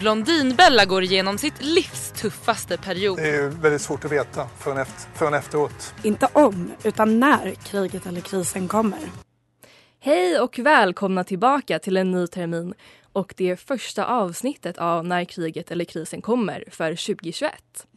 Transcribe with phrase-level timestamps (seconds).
[0.00, 3.16] Blondinbella går igenom sitt livs tuffaste period.
[3.16, 5.94] Det är väldigt svårt att veta förrän, efter, förrän efteråt.
[6.02, 8.98] Inte om, utan när kriget eller krisen kommer.
[9.98, 12.74] Hej och välkomna tillbaka till en ny termin
[13.12, 17.52] och det första avsnittet av När kriget eller krisen kommer för 2021.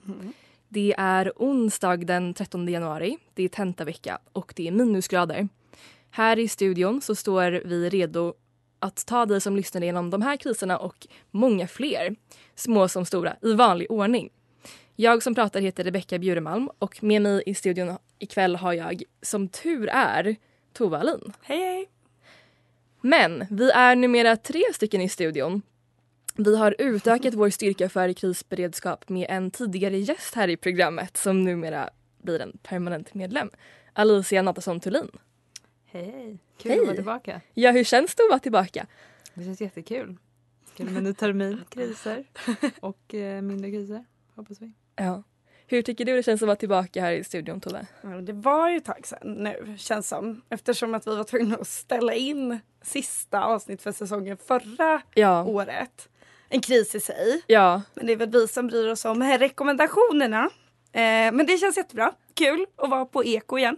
[0.07, 0.33] Mm.
[0.69, 5.47] Det är onsdag den 13 januari, det är tentavecka och det är minusgrader.
[6.11, 8.33] Här i studion så står vi redo
[8.83, 12.15] att ta dig som lyssnar igenom de här kriserna och många fler,
[12.55, 14.29] små som stora, i vanlig ordning.
[14.95, 19.47] Jag som pratar heter Rebecka Bjuremalm och med mig i studion ikväll har jag, som
[19.47, 20.35] tur är,
[20.73, 21.33] Tova Alin.
[21.41, 21.89] Hej hej!
[23.01, 25.61] Men vi är numera tre stycken i studion.
[26.35, 31.43] Vi har utökat vår styrka för krisberedskap med en tidigare gäst här i programmet som
[31.43, 31.89] numera
[32.23, 33.49] blir en permanent medlem.
[33.93, 35.09] Alicia Nathasson Thulin.
[35.93, 36.37] Hej!
[36.57, 36.79] Kul hej.
[36.79, 37.41] att vara tillbaka.
[37.53, 38.87] Ja, hur känns det att vara tillbaka?
[39.33, 40.17] Det känns jättekul.
[40.77, 42.25] Kul med ny termin, kriser
[42.79, 44.05] och eh, mindre kriser
[44.35, 44.71] hoppas vi.
[44.95, 45.23] Ja.
[45.67, 47.87] Hur tycker du det känns att vara tillbaka här i studion Tove?
[48.01, 50.41] Ja, det var ju ett tag sedan nu känns som.
[50.49, 55.43] Eftersom att vi var tvungna att ställa in sista avsnitt för säsongen förra ja.
[55.43, 56.09] året.
[56.49, 57.41] En kris i sig.
[57.47, 57.81] Ja.
[57.93, 60.49] Men det är väl vi som bryr oss om rekommendationerna.
[60.91, 62.13] Eh, men det känns jättebra.
[62.33, 63.77] Kul att vara på eko igen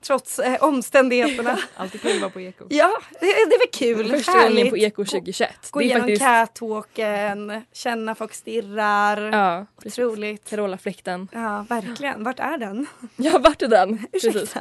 [0.00, 1.58] trots eh, omständigheterna.
[1.76, 2.66] Alltid kul att vara på eko.
[2.70, 4.16] Ja, det, det är väl kul.
[4.16, 5.50] Första gången på eko 2021.
[5.70, 6.22] Gå, gå igenom faktiskt...
[6.22, 9.32] catwalken, känna folk stirrar.
[9.32, 10.50] Ja, Otroligt.
[10.50, 11.28] Carola-fläkten.
[11.32, 12.24] Ja, verkligen.
[12.24, 12.86] Vart är den?
[13.16, 14.06] Ja, vart är den?
[14.12, 14.54] Precis.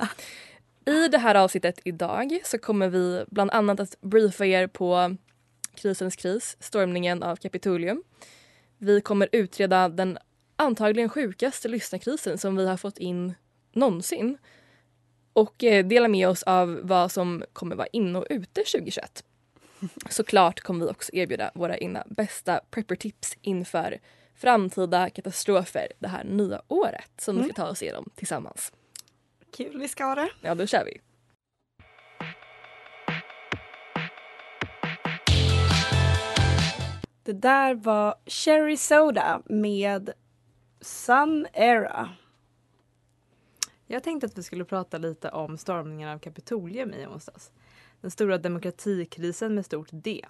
[0.86, 5.16] I det här avsnittet idag så kommer vi bland annat att briefa er på
[5.76, 8.04] krisens kris, stormningen av Kapitolium.
[8.78, 10.18] Vi kommer utreda den
[10.56, 13.34] antagligen sjukaste lyssnarkrisen som vi har fått in
[13.74, 14.38] någonsin
[15.36, 19.24] och eh, dela med oss av vad som kommer vara inne och ute 2021.
[20.10, 24.00] Såklart kommer vi också erbjuda våra egna bästa prepper-tips inför
[24.36, 27.48] framtida katastrofer det här nya året som mm.
[27.48, 28.72] vi ska ta oss igenom tillsammans.
[29.58, 30.30] Kul vi ska ha det.
[30.42, 31.02] Ja, då kör vi.
[37.24, 40.10] Det där var Cherry Soda med
[40.82, 42.10] Sun Era.
[43.88, 47.52] Jag tänkte att vi skulle prata lite om stormningen av Kapitolium i onsdags.
[48.02, 50.26] Den stora demokratikrisen med stort D.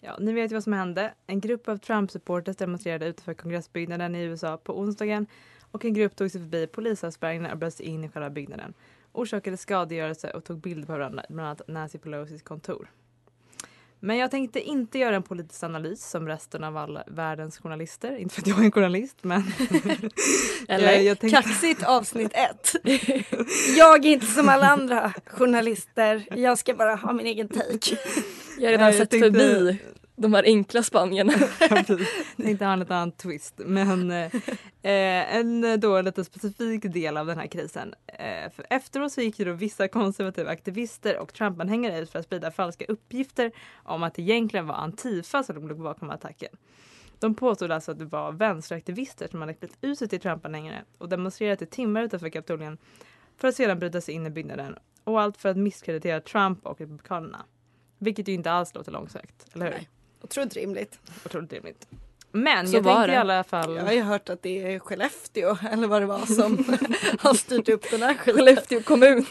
[0.00, 1.14] Ja, ni vet ju vad som hände.
[1.26, 5.26] En grupp av Trump-supporters demonstrerade utanför kongressbyggnaden i USA på onsdagen
[5.70, 8.74] och en grupp tog sig förbi polisavspärrningarna och bröt sig in i själva byggnaden.
[9.12, 12.90] Orsakade skadegörelse och tog bilder på varandra, bland annat Nancy Pelosis kontor.
[14.00, 18.16] Men jag tänkte inte göra en politisk analys som resten av all världens journalister.
[18.16, 19.42] Inte för att jag är en journalist men...
[20.68, 21.42] Eller jag, jag tänkte...
[21.42, 22.74] kaxigt avsnitt ett.
[23.76, 26.26] jag är inte som alla andra journalister.
[26.30, 27.96] Jag ska bara ha min egen take.
[28.58, 29.30] Jag har redan ja, sett tänkte...
[29.30, 29.78] förbi
[30.18, 31.32] de här enkla Spanierna.
[32.36, 33.54] tänkte ha en lite annan twist.
[33.56, 37.94] Men eh, en då lite specifik del av den här krisen.
[38.06, 42.24] Eh, för efteråt så gick ju då vissa konservativa aktivister och Trump-anhängare ut för att
[42.24, 46.56] sprida falska uppgifter om att det egentligen var Antifa som låg bakom attacken.
[47.18, 51.08] De påstod alltså att det var vänsteraktivister som hade klätt ut sig till Trump-anhängare och
[51.08, 52.78] demonstrerat i timmar utanför Kapitolien
[53.36, 54.76] för att sedan bryta sig in i byggnaden.
[55.04, 57.44] Och allt för att misskreditera Trump och Republikanerna.
[57.98, 59.72] Vilket ju inte alls låter långsökt, eller hur?
[59.72, 59.88] Nej.
[60.22, 60.98] Otroligt rimligt.
[61.26, 61.86] Otroligt rimligt.
[62.32, 63.20] Men Så jag var tänkte i det.
[63.20, 63.76] alla fall...
[63.76, 66.64] Jag har ju hört att det är Skellefteå eller vad det var som
[67.18, 68.14] har styrt upp den här.
[68.14, 69.26] Skellefteå kommun.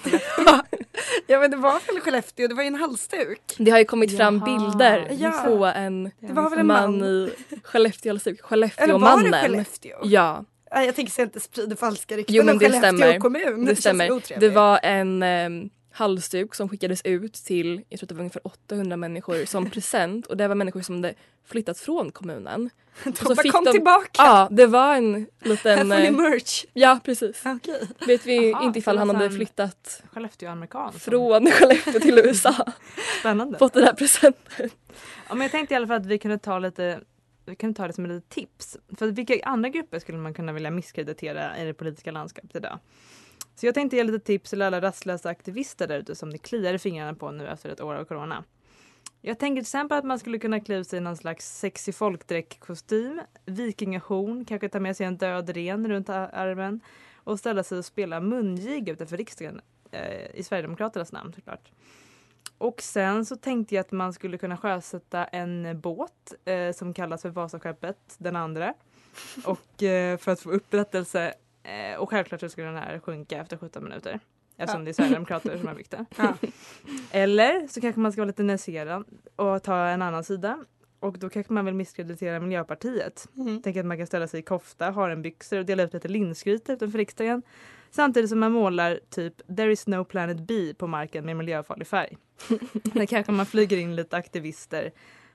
[1.28, 3.42] ja men det var väl Skellefteå, det var ju en halsduk.
[3.58, 4.60] Det har ju kommit fram Jaha.
[4.72, 5.32] bilder Ja.
[5.46, 7.08] på en Det var väl en man man.
[7.10, 7.32] i
[7.64, 8.40] Skellefteå halsduk.
[8.40, 9.32] Eller var Skellefteåmannen.
[9.32, 9.98] det Skellefteå?
[10.04, 10.46] Ja,
[10.76, 13.20] Nej, Jag tänker så jag inte sprider falska rykten Jo, men om det Skellefteå stämmer.
[13.20, 13.66] kommun.
[13.66, 14.40] det känns stämmer.
[14.40, 18.48] Det var en um, halsduk som skickades ut till, jag tror att det var ungefär
[18.48, 21.14] 800 människor som present och det var människor som hade
[21.46, 22.70] flyttat från kommunen.
[23.04, 24.10] De så bara fick kom de- tillbaka.
[24.18, 25.78] Ja, det var en Här liten...
[25.78, 26.66] får ni eh, merch.
[26.74, 27.42] Ja, precis.
[27.46, 27.88] Okej.
[28.08, 30.94] Vet vi Jaha, inte ifall han hade flyttat Skellefteå-amerikan.
[30.94, 32.56] från Skellefteå till USA.
[33.20, 33.58] Spännande.
[33.58, 34.70] Fått den här presenten.
[35.30, 37.00] Ja, men jag tänkte i alla fall att vi kunde ta lite
[37.46, 38.78] vi kan ta det som ett litet tips.
[38.98, 42.80] För vilka andra grupper skulle man kunna vilja misskreditera i det politiska landskapet idag?
[43.60, 46.74] Så jag tänkte ge lite tips till alla rastlösa aktivister där ute som det kliar
[46.74, 48.44] i fingrarna på nu efter ett år av corona.
[49.22, 51.96] Jag tänker till exempel att man skulle kunna klä ut sig i någon slags sexig
[51.96, 56.80] folkdräktkostym, vikingahorn, kanske ta med sig en död ren runt armen
[57.16, 59.62] och ställa sig och spela mungiga utanför riksdagen
[59.92, 61.72] eh, i Sverigedemokraternas namn såklart.
[62.58, 67.22] Och sen så tänkte jag att man skulle kunna sjösätta en båt eh, som kallas
[67.22, 68.74] för Vasaskeppet den andra.
[69.46, 71.34] Och eh, för att få upprättelse
[71.68, 74.20] eh, och självklart så skulle den här sjunka efter 17 minuter.
[74.58, 74.86] Eftersom Ja.
[74.86, 76.06] det är Sverigedemokrater som har byggt det.
[76.18, 76.34] Ja.
[77.12, 79.04] Eller så kanske man ska vara lite nyanserad
[79.36, 80.66] och ta en annan sida.
[81.00, 83.28] Och då kanske man vill misskreditera Miljöpartiet.
[83.36, 83.62] Mm.
[83.62, 86.98] Tänk att man kan ställa sig i kofta, harenbyxor och dela ut lite linsgryta utanför
[86.98, 87.42] riksdagen.
[87.92, 92.18] Samtidigt som man målar typ “There is no planet B” på marken med miljöfarlig färg.
[92.84, 94.92] Där kanske man flyger in lite aktivister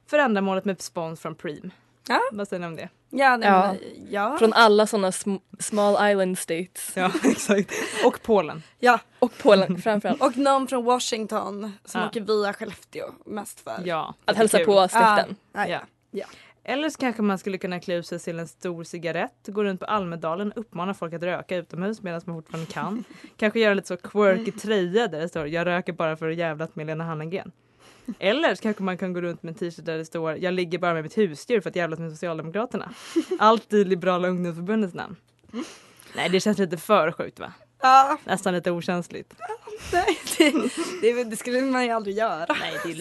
[0.07, 1.71] för ändamålet med spons från Preem.
[2.09, 2.21] Ja.
[2.33, 2.89] Vad säger ni om det?
[3.11, 3.67] Ja, nej, Ja.
[3.67, 4.37] men, ja.
[4.39, 6.93] Från alla sådana sm- small island states.
[6.97, 7.73] Ja, exakt.
[8.05, 8.63] Och Polen.
[8.79, 8.99] ja.
[9.19, 10.23] Och Polen framförallt.
[10.23, 12.07] Och någon från Washington som Ja.
[12.09, 13.83] åker via Skellefteå mest för.
[13.85, 14.15] Ja.
[14.25, 14.67] Att hälsa kul.
[14.67, 15.37] på släkten.
[15.53, 15.67] Ja.
[15.69, 15.81] Ja.
[16.11, 16.27] Ja.
[16.65, 19.81] Eller så kanske man skulle kunna klä ut sig till en stor cigarett, gå runt
[19.81, 23.05] på Almedalen och uppmana folk att röka utomhus medan man fortfarande kan.
[23.37, 26.77] kanske göra lite så quirky tröja där det står “Jag röker bara för att jävlat
[26.77, 27.53] med Lena Hallengren”.
[28.19, 30.79] Eller så kanske man kan gå runt med en t-shirt där det står “Jag ligger
[30.79, 32.93] bara med mitt husdjur för att jävlas med Socialdemokraterna”.
[33.39, 35.17] Allt i Liberala ungdomsförbundets namn.
[36.17, 37.53] Nej, det känns lite för sjukt va?
[37.83, 39.35] Ja, Nästan lite okänsligt.
[39.93, 40.53] nej, det,
[41.03, 42.57] det, det skulle man ju aldrig göra.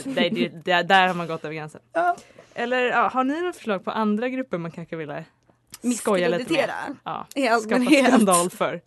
[0.06, 1.82] Nej, det det, där har man gått över gränsen.
[1.94, 2.18] Ja.
[2.54, 5.10] Eller ja, har ni några förslag på andra grupper man kanske vill
[5.98, 6.40] skoja lite med?
[6.40, 6.96] Misskreditera.
[7.04, 8.08] Ja, I allmänhet.
[8.08, 8.82] skandal för.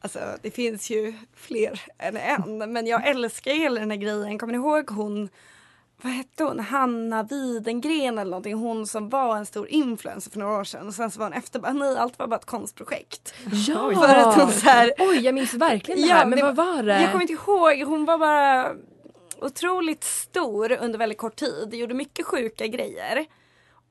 [0.00, 2.72] Alltså det finns ju fler än en.
[2.72, 4.38] Men jag älskar hela den här grejen.
[4.38, 5.28] Kommer ni ihåg hon,
[6.02, 8.54] vad hette hon, Hanna Widengren eller någonting.
[8.54, 10.86] Hon som var en stor influencer för några år sedan.
[10.86, 13.34] Och sen så var hon efter bara, nej allt var bara ett konstprojekt.
[13.68, 13.92] Ja!
[13.94, 16.26] För att hon så här, Oj, jag minns verkligen det Ja, här.
[16.26, 17.02] Men det vad var det?
[17.02, 17.82] Jag kommer inte ihåg.
[17.88, 18.72] Hon var bara
[19.42, 21.74] otroligt stor under väldigt kort tid.
[21.74, 23.26] Gjorde mycket sjuka grejer.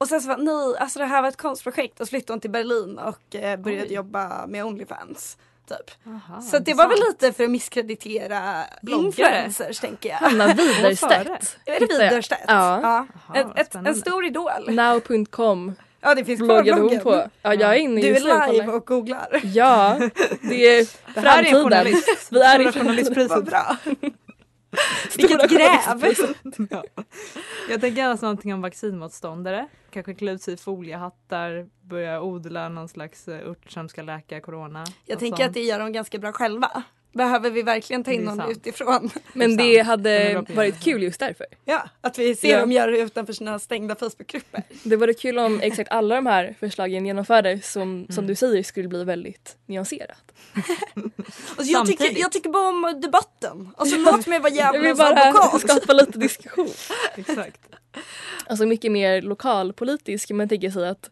[0.02, 2.00] Och sen så var nej, alltså det här var ett konstprojekt.
[2.00, 3.94] Och så flyttade hon till Berlin och eh, började Oj.
[3.94, 5.38] jobba med Onlyfans.
[5.70, 5.92] Typ.
[6.08, 9.06] Aha, så det var väl lite för att misskreditera Bloggare.
[9.08, 10.16] influencers tänker jag.
[10.18, 10.48] Hanna.
[10.54, 11.58] Widerstedt.
[11.66, 12.42] Är det Widerstedt?
[12.48, 12.80] Ja.
[12.82, 13.08] ja.
[13.34, 14.52] Jaha, Ett, en stor idol.
[14.68, 17.04] Now.com Ja det finns kvar bloggade hon bloggen.
[17.04, 17.30] på.
[17.42, 19.42] Ja, jag är inne Du är live och googlar.
[19.44, 20.00] Ja,
[20.42, 21.64] det är Det här är en framtiden.
[21.64, 22.28] journalist.
[22.32, 23.46] Vi är i journalistpriset.
[23.46, 23.78] Bra.
[25.18, 26.16] Vilket gräv.
[26.70, 26.84] Ja.
[27.70, 29.68] Jag tänker alltså någonting om vaccinmotståndare.
[29.90, 34.42] Kanske klä ut sig i foliehattar, börja odla någon slags eh, ört som ska läka
[34.42, 34.86] corona.
[35.06, 35.48] Jag tänker sånt.
[35.48, 36.84] att det gör de ganska bra själva.
[37.12, 38.52] Behöver vi verkligen ta in någon sant.
[38.52, 39.10] utifrån?
[39.34, 41.46] Men Det hade varit kul just därför.
[41.66, 42.60] Ja, att vi ser Ja.
[42.60, 44.64] dem göra det utanför sina stängda Facebookgrupper.
[44.84, 48.28] Det vore kul om exakt alla de här förslagen genomfördes som, som Mm.
[48.28, 50.24] du säger skulle bli väldigt nyanserat.
[51.58, 53.70] Alltså jag, tycker, jag tycker bara om debatten.
[53.78, 55.62] Alltså låt mig vara Jag vill djävulens bara advokat.
[55.62, 56.68] skapa lite diskussion.
[57.16, 57.62] Exakt.
[58.48, 60.30] Alltså mycket mer lokalpolitisk.
[60.32, 61.10] Man tänker sig att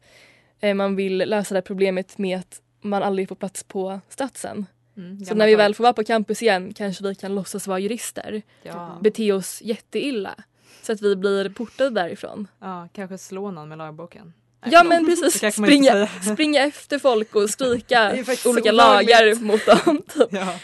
[0.62, 4.66] eh, man vill lösa det här problemet med att man aldrig får plats på Statsen.
[4.98, 7.80] Mm, Så när vi väl får vara på campus igen kanske vi kan låtsas vara
[7.80, 8.42] jurister.
[8.64, 9.00] Ja.
[9.04, 10.36] Bete oss jätteilla.
[10.82, 12.48] Så att vi blir portade därifrån.
[12.62, 14.34] ja, kanske slå någon med lagboken.
[14.62, 18.12] Nej, Ja men precis, springa, springa efter folk och skrika
[18.46, 20.02] olika lagar mot dem.
[20.14, 20.28] Typ.
[20.32, 20.60] Ja.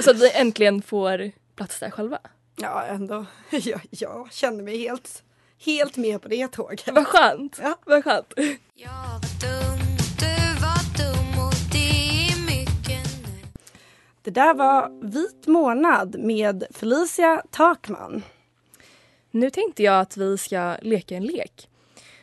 [0.00, 2.18] Så att vi äntligen får plats där själva.
[2.56, 3.26] Ja ändå.
[3.50, 5.22] Jag, jag känner mig helt,
[5.64, 6.88] helt med på det tåget.
[6.92, 7.58] Vad skönt.
[7.62, 7.78] Ja.
[7.86, 8.32] Vad skönt.
[8.74, 9.89] Jag var dum,
[14.22, 18.22] Det där var Vit månad med Felicia Takman.
[19.30, 21.68] Nu tänkte jag att vi ska leka en lek.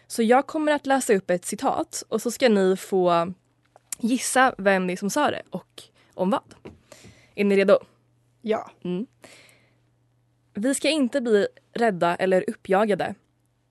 [0.08, 3.34] Så jag kommer att läsa upp ett citat och så ska ni få
[4.00, 6.56] gissa vem det är som sa det och om vad.
[7.36, 7.80] Är ni redo?
[8.42, 8.72] Ja.
[8.84, 9.08] Mm.
[10.54, 13.16] Vi ska inte bli rädda eller uppjagade.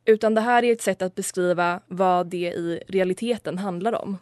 [0.05, 4.19] Utan det här är ett sätt att beskriva vad det i realiteten handlar om.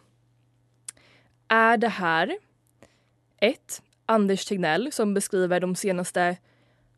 [1.47, 2.37] Är det här
[3.37, 3.81] 1.
[4.05, 6.37] Anders Tegnell som beskriver de senaste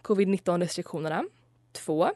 [0.02, 1.24] covid-19 restriktionerna.
[1.72, 2.10] 2.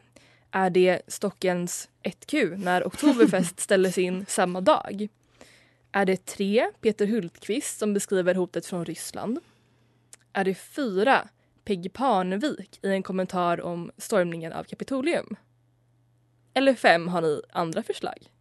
[0.52, 5.08] Är det Stockens 1Q när Oktoberfest ställdes in samma dag?
[5.92, 6.72] Är det 3.
[6.82, 9.40] Peter Hultqvist som beskriver hotet från Ryssland?
[10.34, 11.28] Är det 4.
[11.64, 15.36] Peggy Parnevik i en kommentar om stormningen av Kapitolium?
[16.54, 17.08] Eller 5.
[17.08, 18.32] Har ni andra förslag?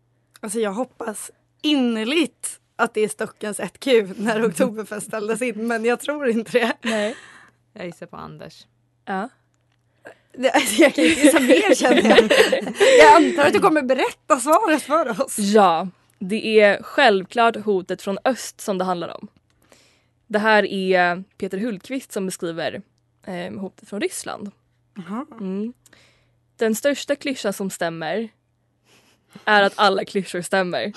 [0.40, 1.30] Alltså jag hoppas
[1.62, 6.72] innerligt att det är Stockens 1Q när Oktoberfest ställdes in men jag tror inte det.
[6.82, 7.16] Nej.
[7.72, 8.66] Jag gissar på Anders.
[9.04, 9.28] Ja.
[10.32, 12.18] Det, jag kan inte gissa mer känner jag.
[12.98, 15.38] Jag antar att du kommer berätta svaret för oss.
[15.38, 19.28] Ja, det är självklart hotet från öst som det handlar om.
[20.26, 22.82] Det här är Peter Hultqvist som beskriver
[23.26, 24.50] eh, hotet från Ryssland.
[25.40, 25.72] Mm.
[26.56, 28.28] Den största klyschan som stämmer
[29.44, 30.92] är att alla klyschor stämmer.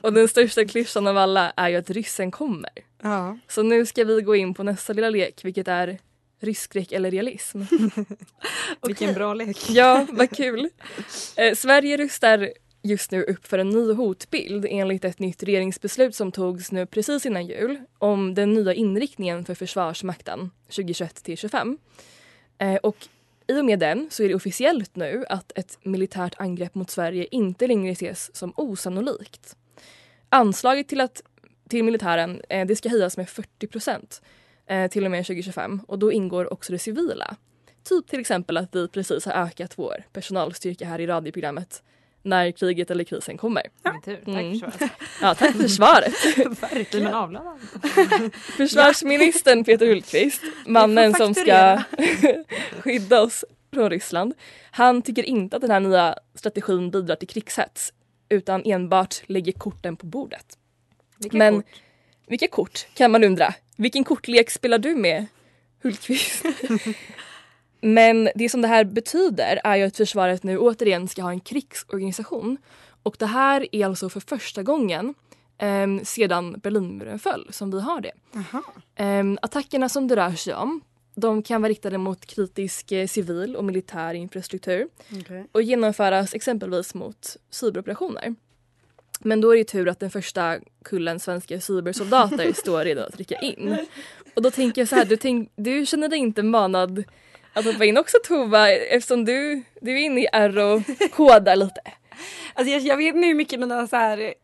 [0.00, 2.70] Och den största klyschan av alla är ju att ryssen kommer.
[3.02, 3.38] Ja.
[3.48, 5.98] Så nu ska vi gå in på nästa lilla lek, vilket är
[6.40, 7.62] rysskräck eller realism.
[8.86, 9.58] Vilken bra lek.
[9.68, 10.68] Ja, vad kul.
[11.36, 16.32] Eh, Sverige rustar just nu upp för en ny hotbild enligt ett nytt regeringsbeslut som
[16.32, 21.78] togs nu precis innan jul om den nya inriktningen för Försvarsmakten 2021 till 2025.
[22.58, 22.96] Eh, och
[23.52, 27.26] i och med den så är det officiellt nu att ett militärt angrepp mot Sverige
[27.30, 29.56] inte längre ses som osannolikt.
[30.28, 31.22] Anslaget till, att,
[31.68, 34.22] till militären eh, det ska höjas med 40 procent
[34.66, 37.36] eh, till och med 2025 och då ingår också det civila.
[37.84, 41.82] Typ till exempel att vi precis har ökat vår personalstyrka här i radioprogrammet
[42.22, 43.62] när kriget eller krisen kommer.
[44.04, 44.16] Tur.
[44.16, 44.60] Tack Mm.
[44.60, 44.90] för svaret.
[45.20, 46.14] Ja, tack för svaret.
[46.62, 47.04] Verkligen.
[47.04, 47.58] Men avlönad.
[48.56, 51.82] Försvarsministern Peter Hultqvist, mannen som ska
[52.80, 54.34] skydda oss från Ryssland.
[54.70, 57.92] Han tycker inte att den här nya strategin bidrar till krigshets
[58.28, 60.46] utan enbart lägger korten på bordet.
[61.18, 61.70] Vilka Men kort?
[62.26, 63.54] vilka kort kan man undra?
[63.76, 65.26] Vilken kortlek spelar du med
[65.82, 66.44] Hultqvist?
[67.84, 71.40] Men det som det här betyder är ju att försvaret nu återigen ska ha en
[71.40, 72.56] krigsorganisation.
[73.02, 75.14] Och det här är alltså för första gången
[75.58, 78.12] eh, sedan Berlinmuren föll som vi har det.
[78.94, 80.80] Eh, attackerna som det rör sig om
[81.14, 84.88] de kan vara riktade mot kritisk eh, civil och militär infrastruktur
[85.20, 85.46] Okej.
[85.52, 88.34] och genomföras exempelvis mot cyberoperationer.
[89.20, 93.38] Men då är det tur att den första kullen svenska cybersoldater står redo att rycka
[93.38, 93.76] in.
[94.34, 97.04] Och då tänker jag så här, du, tänk, du känner dig inte manad
[97.52, 100.82] att hoppa in också Tova eftersom du, du är inne i R och
[101.12, 101.80] kodar lite.
[102.54, 104.34] Alltså jag, jag vet nu hur mycket mina så här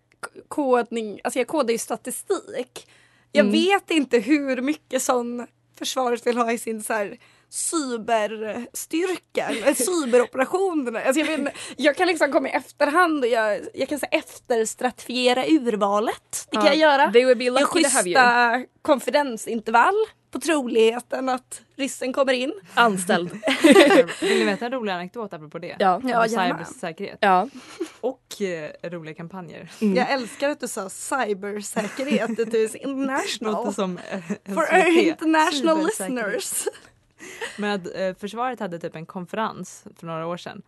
[0.49, 2.89] kodning, alltså jag kodar ju statistik.
[3.33, 3.53] Jag Mm.
[3.53, 5.47] vet inte hur mycket sån
[5.79, 7.19] försvaret vill ha i sin så här
[7.51, 9.67] cyberstyrka, eller.
[11.07, 16.47] Alltså jag, vet, jag kan liksom komma i efterhand och jag, jag kan efterstratifiera urvalet.
[16.51, 17.13] Det kan Ja, jag göra.
[17.13, 17.85] they will be I lucky you.
[17.85, 19.95] schyssta konfidensintervall
[20.31, 22.53] på troligheten att ryssen kommer in.
[22.75, 23.31] Anställd.
[24.21, 25.77] Vill ni veta en rolig anekdot apropå det?
[25.79, 26.01] Ja.
[26.05, 27.19] Ja, cybersäkerhet.
[27.21, 27.49] Ja.
[28.01, 29.71] Och eh, roliga kampanjer.
[29.81, 29.97] Mm.
[29.97, 32.37] Jag älskar att du sa cybersäkerhet.
[32.37, 33.53] Det är international.
[33.53, 34.21] Låter som eh,
[34.55, 36.65] For our international listeners.
[37.57, 40.63] Men att eh, försvaret hade typ en konferens för några år sedan.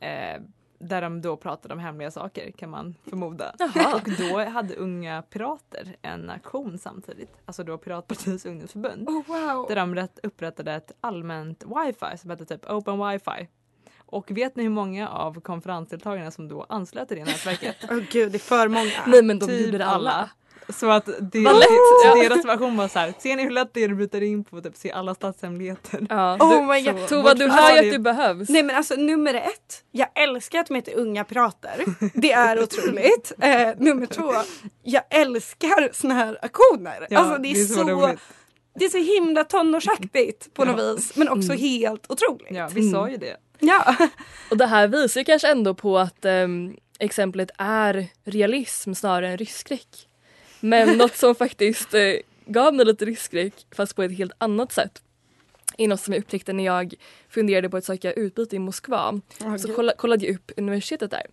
[0.00, 0.42] Eh,
[0.78, 3.54] där de då pratade om hemliga saker kan man förmoda.
[3.58, 3.94] Jaha.
[3.94, 7.32] Och då hade Unga Pirater en aktion samtidigt.
[7.44, 9.08] Alltså då Piratpartiets ungdomsförbund.
[9.08, 9.66] Oh, wow.
[9.68, 13.48] Där de rätt, upprättade ett allmänt wifi som hette typ Open Wifi.
[13.98, 17.76] Och vet ni hur många av konferensdeltagarna som då anslöt till det nätverket?
[17.90, 18.90] Åh gud, det är för många.
[19.06, 20.10] Nej men de Typ det alla.
[20.10, 20.30] alla.
[20.68, 21.38] Så att det.
[21.38, 22.14] Ja.
[22.22, 24.60] deras version var så här, ser ni hur lätt det är att bryta in på
[24.60, 26.06] typ se alla statshemligheter?
[26.10, 26.36] Ja.
[26.40, 27.08] Oh my Så god.
[27.08, 28.48] Tova du hör ju är- att du behövs.
[28.48, 31.84] Nej men alltså nummer ett, jag älskar att de heter unga pirater.
[32.14, 33.32] Det är otroligt.
[33.42, 34.32] Eh, nummer två,
[34.82, 37.06] jag älskar såna här aktioner.
[37.10, 38.20] Ja, alltså det är, så, roligt.
[38.78, 42.50] det är så himla tonårsaktigt på något vis men också helt otroligt.
[42.50, 43.36] Ja, vi sa ju det.
[43.58, 43.94] Ja.
[44.50, 49.38] Och det här visar ju kanske ändå på att ehm, exemplet är realism snarare än
[49.38, 50.05] rysskräck.
[50.66, 52.14] Men något som faktiskt eh,
[52.46, 55.02] gav mig lite rysskräck fast på ett helt annat sätt
[55.78, 56.94] är något som jag upptäckte när jag
[57.28, 59.20] funderade på att söka utbyte i Moskva.
[59.44, 61.26] Åh, så kolla, kollade jag upp universitetet där.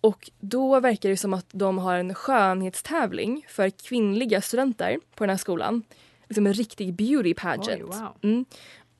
[0.00, 5.30] Och då verkar det som att de har en skönhetstävling för kvinnliga studenter på den
[5.30, 5.82] här skolan.
[6.28, 7.68] Liksom en riktig beauty pageant.
[7.68, 8.16] Oj, wow.
[8.22, 8.44] Mm.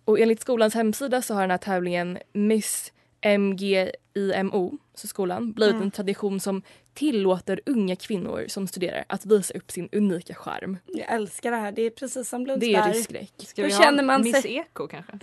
[0.04, 2.92] Och enligt skolans hemsida så har den här tävlingen Miss
[4.18, 5.82] MGIMO, så skolan, blivit Mm.
[5.84, 6.62] en tradition som
[6.94, 10.76] tillåter unga kvinnor som studerar att visa upp sin unika charm.
[10.86, 11.72] Jag älskar det här.
[11.72, 12.92] Det är precis som Det är Lundsberg.
[12.92, 13.32] ryskräck.
[13.38, 15.12] Ska vi känner ha man Miss sig- Eko kanske?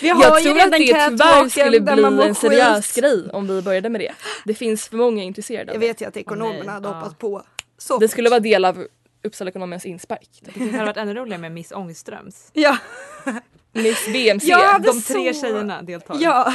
[0.00, 3.04] Vi har Jag ju tror att det tyvärr skulle bli en seriös skit.
[3.04, 4.12] grej om vi började med det.
[4.44, 7.42] Det finns för många intresserade Jag vet ju att ekonomerna hade hoppats på.
[7.78, 8.86] Så Det skulle vara del av
[9.24, 10.28] Uppsala Ekonomias inspark.
[10.54, 12.50] Det hade varit ännu roligare med Miss Ångströms.
[12.52, 12.78] Ja.
[13.76, 14.46] Miss BMC.
[14.82, 16.16] De tre så- tjejerna deltar.
[16.20, 16.52] Ja,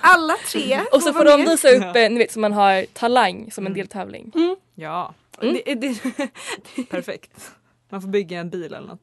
[0.00, 0.80] alla tre.
[0.92, 1.48] Och så får de med.
[1.50, 4.32] visa upp, eh, ni vet som man har talang som en deltävling.
[4.74, 5.56] Ja, Mm.
[5.64, 5.94] Det, det,
[6.90, 7.50] perfekt.
[7.88, 9.02] Man får bygga en bil eller något.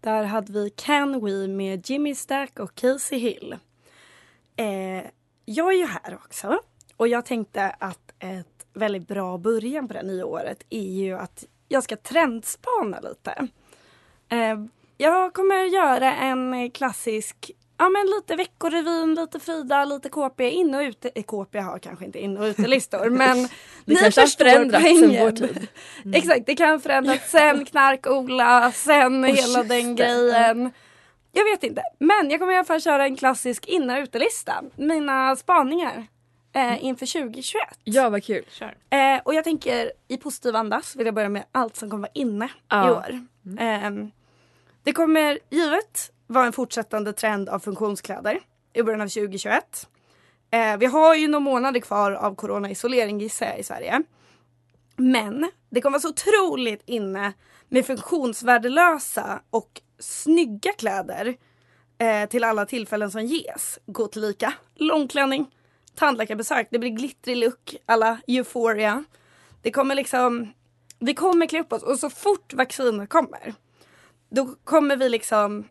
[0.00, 3.56] Där hade vi Can We med Jimmy Stack och Casey Hill.
[4.56, 5.04] Eh,
[5.44, 6.58] jag är ju här också
[6.96, 11.44] och jag tänkte att ett väldigt bra början på det nya året är ju att
[11.68, 13.48] jag ska trendspana lite.
[14.28, 14.58] Eh,
[14.96, 20.80] jag kommer göra en klassisk, ja men lite Veckorevyn, lite Frida, lite KP, in och
[20.80, 21.10] ute.
[21.14, 23.48] eh, KP har kanske inte in och utelistor men
[23.84, 24.44] Det har förstår
[24.80, 25.36] poängen.
[25.36, 25.68] tid.
[26.14, 30.70] Exakt, det kan förändras sen Knark-Ola, sen Åh, hela den grejen.
[31.34, 34.62] Jag vet inte, men jag kommer i alla fall köra en klassisk in och utelista.
[34.76, 36.06] Mina spaningar
[36.52, 37.62] eh, inför 2021.
[37.84, 38.44] Ja vad kul.
[38.90, 42.02] Eh, och jag tänker i positiv anda så vill jag börja med allt som kommer
[42.08, 42.92] vara inne i Ja.
[42.96, 43.26] år.
[43.58, 44.10] Ehm,
[44.82, 48.40] det kommer givet vara en fortsättande trend av funktionskläder
[48.72, 49.86] i början av 2021.
[50.50, 54.02] Eh, vi har ju några månader kvar av coronaisolering gissar jag i Sverige.
[54.96, 57.32] Men det kommer vara så otroligt inne
[57.68, 61.34] med funktionsvärdelösa och snygga kläder
[61.98, 63.78] eh, till alla tillfällen som ges.
[63.86, 65.46] Gå till Ica, långklänning,
[65.94, 69.04] tandläkarbesök, det blir glittrig look alla euphoria.
[69.62, 70.52] Det kommer liksom,
[70.98, 73.54] vi kommer klä upp oss och så fort vaccinet kommer
[74.34, 75.68] då kommer vi liksom,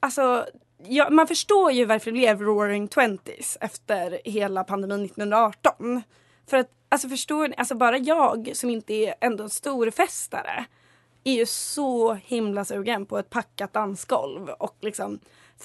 [0.00, 0.46] alltså
[0.84, 6.02] ja, man förstår ju varför det blev roaring twenties efter hela pandemin 1918.
[6.50, 10.64] För att, alltså förstår ni, alltså bara jag som inte är ändå en storfestare
[11.24, 15.18] är ju så himla sugen på ett packat dansgolv och liksom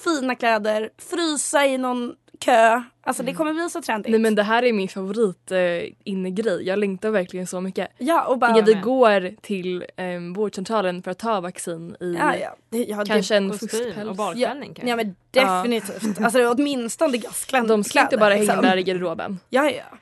[0.04, 2.82] fina kläder, frysa i någon kö.
[3.02, 4.10] Alltså det kommer bli så trendigt.
[4.10, 5.58] Nej men det här är min favorit eh,
[6.04, 6.62] innegrej.
[6.66, 7.88] Jag längtar verkligen så mycket.
[7.98, 8.62] Ja och bara...
[8.62, 12.56] Vi går till eh, vårdcentralen för att ta vaccin i Ja, ja.
[12.68, 14.08] Det, ja, det- kanske en kostym fuskpäls.
[14.08, 14.90] och balklänning kanske.
[14.90, 16.20] Ja men definitivt.
[16.20, 17.68] Alltså åtminstone gasklänning.
[17.68, 18.62] De ska inte bara hänga liksom.
[18.62, 19.38] där i garderoben.
[19.48, 19.98] Ja, ja.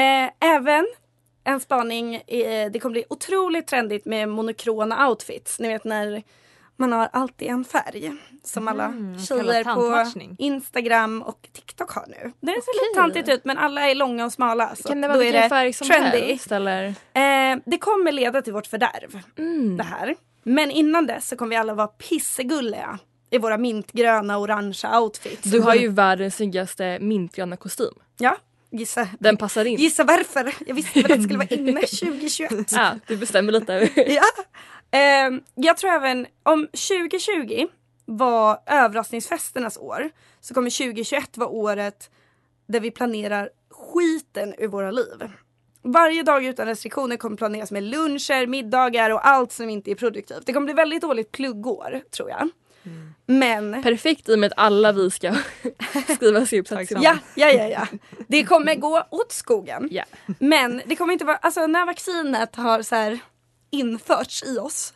[0.00, 0.86] Eh, även
[1.46, 5.58] en spaning, eh, det kommer bli otroligt trendigt med monokrona outfits.
[5.60, 6.22] Ni vet när
[6.76, 8.12] man har alltid en färg.
[8.44, 10.20] Som alla Mm, tjejer kallad på.
[10.38, 12.32] Instagram och TikTok har nu.
[12.40, 14.76] Det ser lite tantigt ut men alla är långa och smala.
[14.76, 16.18] Så Kan det vara är vilken färg som trendy.
[16.18, 16.84] helst eller?
[17.14, 19.20] Eh, det kommer leda till vårt fördärv.
[19.38, 19.76] Mm.
[19.76, 20.14] Det här.
[20.42, 22.98] Men innan dess så kommer vi alla vara pissegulliga
[23.30, 25.42] i våra mintgröna och orangea outfits.
[25.42, 27.94] Du har ju världens snyggaste mintgröna kostym.
[28.18, 28.36] Ja,
[28.70, 29.08] gissa.
[29.18, 29.78] Den passar in.
[29.78, 30.54] Gissa varför.
[30.66, 32.72] Jag visste väl att det skulle vara inne 2021.
[32.72, 33.90] Ja, du bestämmer lite.
[34.12, 34.22] ja.
[34.90, 37.66] Ehm, jag tror även om 2020
[38.04, 42.10] var överraskningsfesternas år så kommer 2021 vara året
[42.66, 45.30] där vi planerar skiten ur våra liv.
[45.82, 50.46] Varje dag utan restriktioner kommer planeras med luncher, middagar och allt som inte är produktivt.
[50.46, 52.50] Det kommer bli väldigt dåligt pluggår tror jag.
[53.26, 55.34] Men Perfekt i och med att alla vi ska
[56.16, 57.04] skriva sin uppsats ihop.
[57.04, 57.86] Ja, ja, ja, ja.
[58.28, 59.88] Det kommer gå åt skogen.
[59.90, 60.04] Ja.
[60.38, 63.18] Men det kommer inte vara, alltså när vaccinet har så här
[63.70, 64.94] införts i oss.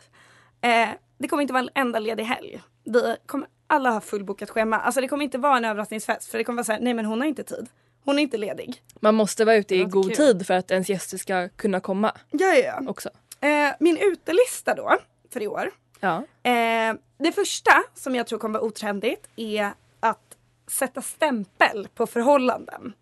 [0.61, 2.61] Eh, det kommer inte vara en enda ledig helg.
[2.83, 4.79] Vi kommer alla ha fullbokat schema.
[4.79, 7.05] Alltså det kommer inte vara en överraskningsfest för det kommer vara så här, nej men
[7.05, 7.69] hon har inte tid.
[8.05, 8.81] Hon är inte ledig.
[8.99, 10.15] Man måste vara ute i god kul.
[10.15, 12.89] tid för att ens gäster ska kunna komma Ja, ja, ja.
[12.89, 13.09] också.
[13.41, 14.97] Eh, min utelista då
[15.33, 15.71] för i år.
[16.01, 16.23] Ja.
[16.43, 20.37] Eh, det första som jag tror kommer vara otrendigt är att
[20.67, 22.93] sätta stämpel på förhållanden.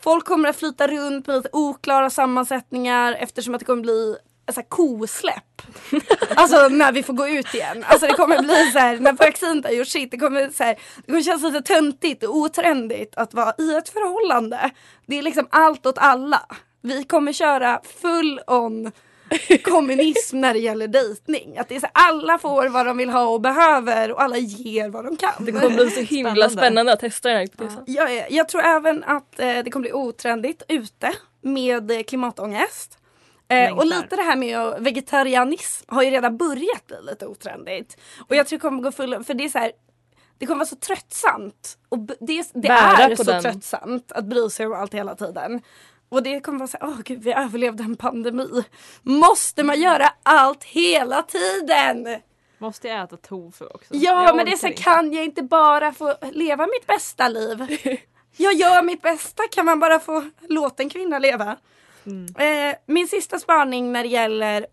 [0.00, 4.16] Folk kommer att flyta runt med lite oklara sammansättningar eftersom att det kommer bli
[4.52, 5.62] så här kosläpp.
[6.34, 7.84] Alltså när vi får gå ut igen.
[7.86, 10.10] Alltså det kommer bli så här när vaccinet har gjort sitt.
[10.10, 13.88] Det kommer, så här, det kommer kännas lite töntigt och otrendigt att vara i ett
[13.88, 14.70] förhållande.
[15.06, 16.42] Det är liksom allt åt alla.
[16.82, 18.92] Vi kommer köra full on
[19.62, 21.58] kommunism när det gäller dejtning.
[21.58, 24.88] Att det är så alla får vad de vill ha och behöver och alla ger
[24.88, 25.44] vad de kan.
[25.44, 26.92] Det kommer bli så himla spännande, Spännande.
[26.92, 27.84] att testa den här hypotesen.
[27.86, 31.12] Ja, ja, jag tror även att eh, det kommer bli otrendigt ute
[31.42, 32.98] med eh, klimatångest.
[33.48, 37.96] Eh, och lite det här med vegetarianism har ju redan börjat bli lite otrendigt.
[38.28, 39.72] Och jag tror det kommer gå full, för det är så här
[40.38, 41.78] det kommer vara så tröttsamt.
[41.88, 43.42] Och det, det är så den.
[43.42, 45.62] tröttsamt att bry sig om allt hela tiden.
[46.10, 48.64] Och det kommer vara så här, åh gud vi överlevde en pandemi.
[49.02, 52.20] Måste man göra allt hela tiden?
[52.58, 53.94] Måste jag äta tofu också?
[53.94, 57.28] Ja Jag men det är så här, kan jag inte bara få leva mitt bästa
[57.28, 57.66] liv?
[58.36, 61.56] Jag gör mitt bästa, kan man bara få låta en kvinna leva?
[62.38, 64.66] Eh, min sista spaning när det gäller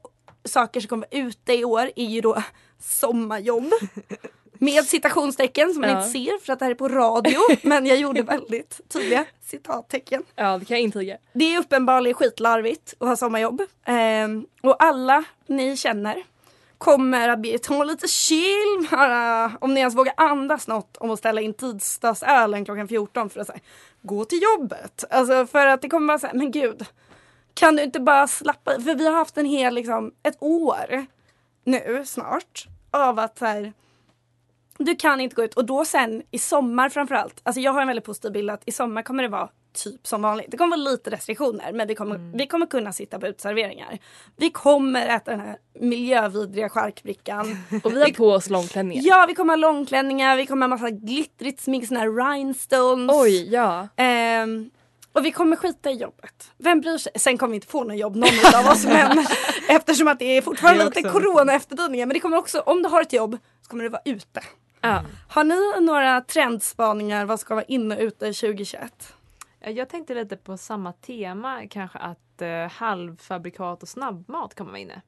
[0.46, 2.44] saker som kommer ute i år är ju då
[2.80, 3.74] sommarjobb.
[4.60, 5.98] Med citationstecken som man Ja.
[5.98, 7.40] inte ser för att det här är på radio.
[7.62, 10.24] men jag gjorde väldigt tydliga citattecken.
[10.36, 11.18] Ja, det kan jag intyga.
[11.34, 13.62] Det är uppenbarligen skitlarvigt att ha sommarjobb.
[13.86, 16.24] Ehm, och alla ni känner
[16.78, 18.88] kommer att be ta lite chill.
[18.92, 23.40] bara, om ni ens vågar andas något om att ställa in tisdagsölen klockan 14 för
[23.40, 23.60] att säga
[24.02, 25.04] gå till jobbet.
[25.10, 26.86] Alltså för att det kommer vara så här, men gud.
[27.54, 31.06] Kan du inte bara slappa För vi har haft en hel, liksom, ett år
[31.64, 33.74] nu snart av att så här,
[34.78, 37.42] du kan inte gå ut och då sen i sommar framförallt.
[37.44, 40.22] Alltså jag har en väldigt positiv bild att i sommar kommer det vara typ som
[40.22, 40.48] vanligt.
[40.52, 44.00] Det kommer vara lite restriktioner men vi kommer, vi kommer kunna sitta på uteserveringar.
[44.38, 47.58] Vi kommer äta den här miljövidriga charkbrickan.
[47.84, 49.04] Och vi har på oss långklänningar.
[49.06, 53.16] Ja vi kommer ha långklänningar, vi kommer ha massa glittrigt smink, såna här rhinestones.
[53.16, 53.88] Oj, ja.
[53.96, 54.70] Ehm,
[55.14, 56.52] och vi kommer skita i jobbet.
[56.58, 57.12] Vem bryr sig?
[57.16, 59.26] Sen kommer vi inte få något jobb någon av oss men
[59.70, 62.06] eftersom att det är fortfarande Det är lite corona efterdyningar.
[62.06, 64.42] Men det kommer också, om du har ett jobb så kommer du vara ute.
[64.88, 65.04] Ja.
[65.30, 69.14] Har ni några trendspaningar vad ska vara inne och ute 2021?
[69.60, 74.80] Ja, Jag tänkte lite på samma tema, kanske att eh, halvfabrikat och snabbmat kommer vara
[74.80, 75.02] inne.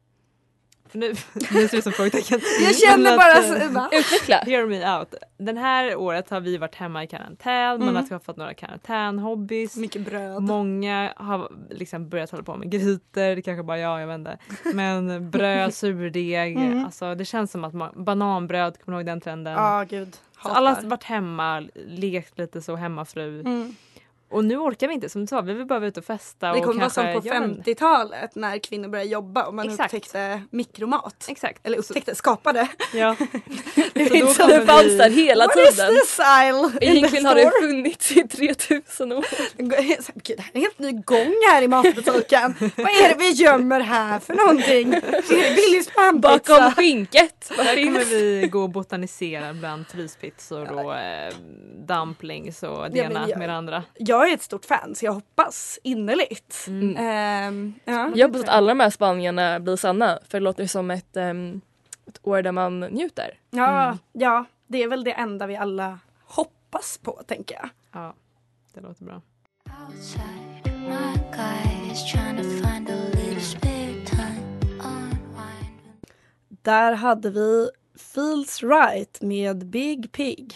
[0.89, 1.08] För nu,
[1.52, 2.39] nu ser det som frågetecken.
[2.62, 3.56] Jag känner bara att, så,
[3.95, 3.99] eh?
[3.99, 4.36] Utveckla.
[4.38, 5.13] Hear me out.
[5.38, 7.95] Den här året har vi varit hemma i karantän, man Mm.
[7.95, 9.75] har skaffat några karantänhobbys.
[9.75, 10.41] Mycket bröd.
[10.43, 14.38] Många har liksom börjat hålla på med grytor, det kanske bara jag, jag vet inte.
[14.73, 16.86] Men bröd, surdeg, Mm.
[16.86, 19.54] alltså det känns som att man, bananbröd, kommer du ihåg den trenden?
[19.54, 20.17] Ja gud.
[20.43, 23.39] Så alla har varit hemma, lekt lite så hemmafru.
[23.39, 23.75] Mm.
[24.32, 26.52] Och nu orkar vi inte som du sa, vi vill bara vara ute och festa.
[26.54, 29.70] Det och kommer vara som på göra en- 50-talet när kvinnor började jobba och man
[29.70, 29.94] Exakt.
[29.94, 31.26] upptäckte mikromat.
[31.30, 31.65] Exakt.
[31.65, 32.68] Eller upptäckte, skapade.
[32.94, 33.15] Ja.
[33.94, 35.96] Det fanns vi- där hela What is tiden.
[35.96, 39.26] this aisle in Egentligen har det funnits i 3000 år.
[39.58, 39.76] Gud, det
[40.42, 42.56] här är en helt ny gång här i matbutiken.
[42.78, 44.94] Vad är det vi gömmer här för någonting?
[44.94, 45.02] Är
[45.50, 46.72] det Billys Bakom panpizza?
[46.72, 47.52] skinket.
[47.58, 47.86] Finns?
[47.86, 51.34] kommer vi gå och botanisera bland fryspizzor och eh,
[51.88, 53.84] dumplings och det Ja, ena jag- med det andra.
[53.98, 56.66] Jag är ett stort fan så jag hoppas innerligt.
[56.68, 56.96] Mm.
[56.98, 58.12] Ehm, ja.
[58.16, 61.62] Jag hoppas att alla de här spaningarna blir sanna för det låter som ett, ehm,
[62.08, 63.40] ett år där man njuter.
[63.50, 67.70] Ja, ja, det är väl det enda vi alla hoppas på tänker jag.
[67.92, 68.14] Ja,
[68.74, 69.22] det låter bra.
[76.62, 80.56] Där hade vi Feels Right med Big Pig.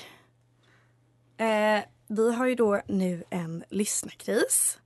[1.38, 4.78] Eh, vi har ju då nu en lyssnarkris.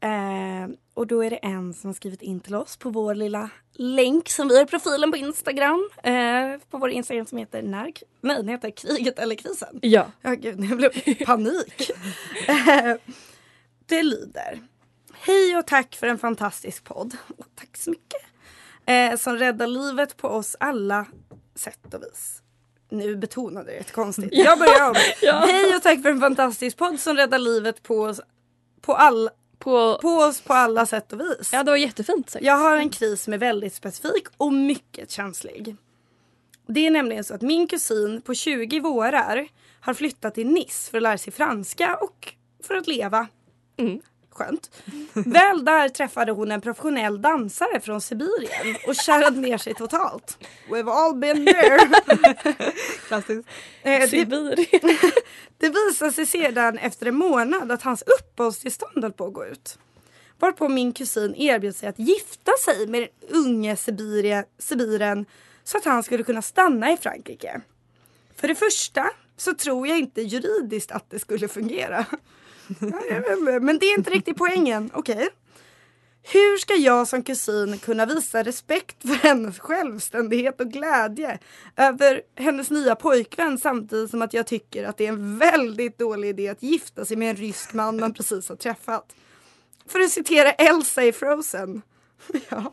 [0.00, 3.50] Eh, och då är det en som har skrivit in till oss på vår lilla
[3.72, 5.90] länk som vi har i profilen på Instagram.
[6.02, 9.78] Eh, på vår Instagram som heter när, nej, den heter Kriget eller krisen.
[9.82, 10.06] Ja.
[10.22, 11.90] Ja, gud, jag blev panik.
[12.48, 12.96] Eh,
[13.86, 14.60] det lyder.
[15.12, 17.16] Hej och tack för en fantastisk podd.
[17.36, 18.20] Och tack så mycket.
[18.86, 21.06] Eh, som räddar livet på oss alla
[21.54, 22.42] sätt och vis.
[22.88, 24.28] Nu betonade jag jättekonstigt.
[24.32, 24.44] Ja.
[24.44, 24.94] Jag börjar om.
[25.22, 25.32] Ja.
[25.46, 28.20] Hej och tack för en fantastisk podd som räddar livet på oss
[28.80, 31.50] på, all, På, på oss på alla sätt och vis.
[31.52, 32.44] ja, det var jättefint sagt.
[32.44, 35.76] Jag har en kris som är väldigt specifik och mycket känslig.
[36.66, 39.48] Det är nämligen så att min kusin på 20 vårar
[39.80, 42.34] har flyttat till Nice för att lära sig franska och
[42.66, 43.26] för att leva.
[43.76, 44.00] Mm.
[44.34, 44.70] Skönt.
[45.12, 50.38] Väl där träffade hon en professionell dansare från Sibirien och kärrade ner sig totalt.
[50.68, 51.78] We've all been there.
[53.06, 53.48] Klassiskt.
[53.82, 54.56] Eh, det, Sibirien.
[55.58, 59.78] det visade sig sedan efter en månad att hans uppehållstillstånd höll på att gå ut.
[60.38, 65.26] Varpå min kusin erbjöd sig att gifta sig med den unge Sibirie, Sibiren
[65.64, 67.60] så att han skulle kunna stanna i Frankrike.
[68.36, 72.06] För det första så tror jag inte juridiskt att det skulle fungera.
[73.60, 74.90] Men det är inte riktigt poängen.
[74.94, 75.28] Okej.
[76.32, 81.38] Hur ska jag som kusin kunna visa respekt för hennes självständighet och glädje
[81.76, 86.28] över hennes nya pojkvän samtidigt som att jag tycker att det är en väldigt dålig
[86.28, 89.14] idé att gifta sig med en rysk man man precis har träffat?
[89.86, 91.82] För att citera Elsa i Frozen.
[92.48, 92.72] Ja.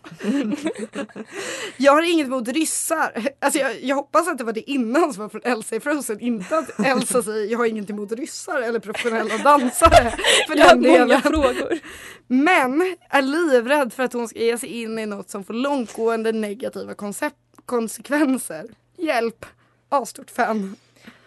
[1.78, 3.28] Jag har inget emot ryssar.
[3.40, 6.20] Alltså jag, jag hoppas att det var det innan som var från Elsa i Frozen.
[6.20, 10.12] Inte att Elsa säger jag har inget emot ryssar eller professionella dansare.
[10.48, 11.08] För Jag har den delen.
[11.08, 11.80] många frågor.
[12.28, 16.32] Men är livrädd för att hon ska ge sig in i något som får långtgående
[16.32, 16.94] negativa
[17.66, 18.66] konsekvenser.
[18.98, 19.46] Hjälp!
[19.90, 20.76] Asstort fan.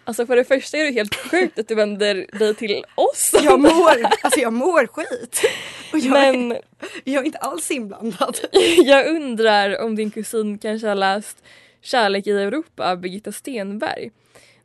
[0.05, 3.35] Alltså för det första är det helt sjukt att du vänder dig till oss.
[3.45, 5.43] Jag mår, alltså jag mår skit.
[5.93, 6.61] Och jag, Men är,
[7.05, 8.38] jag är inte alls inblandad.
[8.85, 11.43] jag undrar om din kusin kanske har läst
[11.83, 14.11] Kärlek i Europa av Birgitta Stenberg.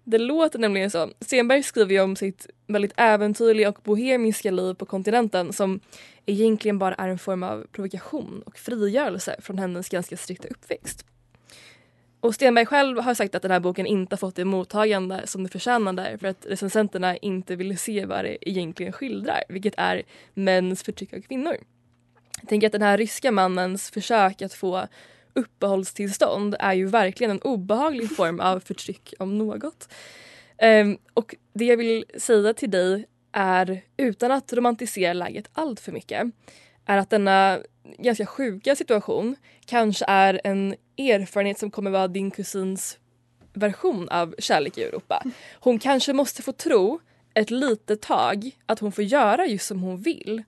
[0.04, 1.10] Det låter nämligen så.
[1.20, 5.80] Stenberg skriver ju om sitt väldigt äventyrliga och bohemiska liv på kontinenten som
[6.26, 11.06] egentligen bara är en form av provokation och frigörelse från hennes ganska strikta uppväxt.
[12.22, 15.44] Och Stenberg själv har sagt att den här boken inte har fått det mottagande som
[15.44, 20.04] det förtjänade för att recensenterna inte ville se vad det egentligen skildrar, vilket är
[20.34, 21.58] mäns förtryck av kvinnor.
[22.42, 24.88] Jag tänker att den här ryska mannens försök att få
[25.34, 29.94] uppehållstillstånd är ju verkligen en obehaglig form av förtryck om något.
[30.58, 35.92] Ehm, och det jag vill säga till dig är, utan att romantisera läget allt för
[35.92, 36.28] mycket,
[36.86, 37.60] är att denna
[37.98, 42.98] ganska sjuka situation kanske är en erfarenhet som kommer vara din kusins
[43.54, 45.24] version av kärlek i Europa.
[45.54, 47.00] Hon kanske måste få tro
[47.34, 50.44] ett litet tag att hon får göra just som hon vill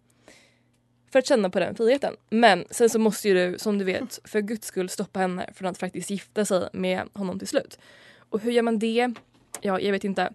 [1.11, 2.15] för att känna på den friheten.
[2.29, 5.69] Men sen så måste ju du, som du vet, för guds skull stoppa henne från
[5.69, 7.79] att faktiskt gifta sig med honom till slut.
[8.29, 9.13] Och hur gör man det?
[9.61, 10.33] Ja, jag vet inte.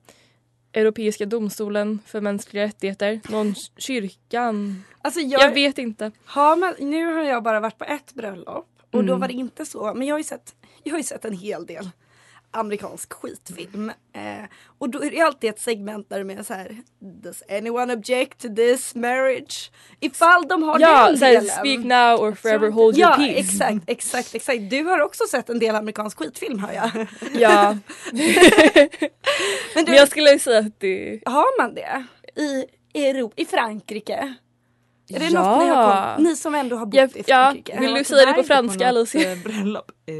[0.80, 3.20] Europeiska domstolen för mänskliga rättigheter?
[3.28, 4.84] Någon kyrkan?
[5.02, 6.10] Alltså jag, jag, vet inte.
[6.24, 9.20] Har man, nu har jag bara varit på ett bröllop och då Mm.
[9.20, 9.94] var det inte så.
[9.94, 11.90] Men jag har ju sett, jag har ju sett en hel del
[12.50, 13.88] amerikansk skitfilm.
[14.12, 14.44] Eh,
[14.78, 16.76] och då är det alltid ett segment där är så här
[17.22, 19.70] Does anyone object to this marriage?
[20.00, 21.44] Ifall de har Ja, den delen.
[21.50, 23.38] speak now or forever hold ja, your peace.
[23.40, 24.70] exakt, exakt, exakt.
[24.70, 27.06] Du har också sett en del amerikansk skitfilm hör jag.
[27.40, 27.76] Ja.
[28.12, 31.20] Men, du, Men jag skulle säga att det...
[31.26, 32.04] Har man det?
[32.92, 34.34] I Europa, i Frankrike?
[35.08, 35.40] Är det Ja.
[35.40, 37.80] något ni har koll Ni som ändå har bott Ja, i ja, Frankrike.
[37.80, 39.36] vill du säga det på franska, Alicia?
[39.36, 39.92] bröllop.
[40.08, 40.14] Eh,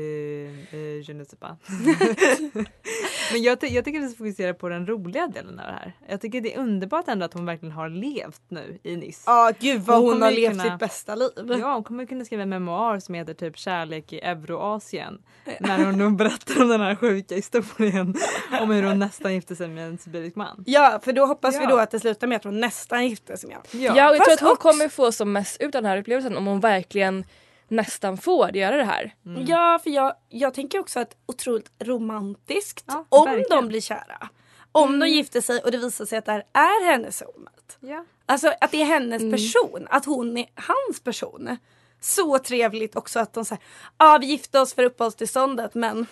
[0.78, 1.58] eh, je ne sais pas.
[3.32, 5.92] Men jag, ty- jag tycker vi ska fokusera på den roliga delen av det här.
[6.08, 9.22] Jag tycker det är underbart ändå att hon verkligen har levt nu i Nice.
[9.26, 11.30] Ja gud vad hon, kommer har levt kunna- sitt bästa liv.
[11.60, 15.18] Ja, hon kommer kunna skriva en memoar som heter typ Kärlek i Euroasien.
[15.60, 18.14] När hon nog berättar om den här sjuka historien
[18.60, 20.64] om hur hon nästan gifte sig med en sibirisk man.
[20.66, 21.70] Ja för då hoppas vi Ja.
[21.70, 23.96] då att det slutar med att hon nästan gifte sig med honom.
[23.96, 25.90] Ja, och jag tror Fast att hon också- kommer få som mest ut av den
[25.90, 27.24] här upplevelsen om hon verkligen
[27.68, 29.14] nästan får göra det här.
[29.46, 33.50] Ja för jag, jag tänker också att otroligt romantiskt Ja, om verkligen.
[33.50, 34.28] de blir kära.
[34.72, 37.74] Om de gifter sig och det visar sig att det här är hennes soulmate.
[37.80, 38.04] Ja.
[38.26, 39.32] Alltså att det är hennes Mm.
[39.32, 41.56] person, att hon är hans person.
[42.00, 43.62] Så trevligt också att de säger
[43.98, 46.06] ja ah, vi gifte oss för uppehållstillståndet men